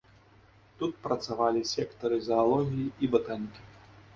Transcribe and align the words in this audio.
Тут 0.77 0.95
працавалі 1.03 1.61
сектары 1.73 2.17
заалогіі 2.29 2.87
і 3.07 3.11
батанікі. 3.17 3.61